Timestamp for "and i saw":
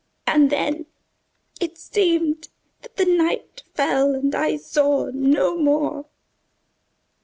4.15-5.11